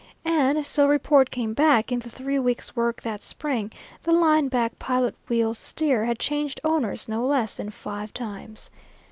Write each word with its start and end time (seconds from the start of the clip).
And, 0.25 0.65
so 0.65 0.87
report 0.87 1.29
came 1.29 1.53
back, 1.53 1.91
in 1.91 1.99
the 1.99 2.09
three 2.09 2.39
weeks' 2.39 2.75
work 2.75 3.03
that 3.03 3.21
spring, 3.21 3.71
the 4.01 4.11
line 4.11 4.47
back 4.47 4.79
pilot 4.79 5.13
wheel 5.29 5.53
steer 5.53 6.05
had 6.05 6.17
changed 6.17 6.59
owners 6.63 7.07
no 7.07 7.23
less 7.23 7.57
than 7.57 7.69
five 7.69 8.11
times. 8.11 8.71